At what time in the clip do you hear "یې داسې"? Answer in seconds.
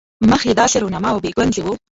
0.49-0.75